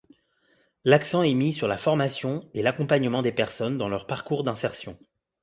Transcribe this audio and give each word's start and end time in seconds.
L'accent 0.83 1.21
est 1.21 1.35
mis 1.35 1.53
sur 1.53 1.67
la 1.67 1.77
formation 1.77 2.39
et 2.55 2.63
l'accompagnement 2.63 3.21
des 3.21 3.31
personnes 3.31 3.77
dans 3.77 3.87
leur 3.87 4.07
parcours 4.07 4.43
d'insertion. 4.43 4.97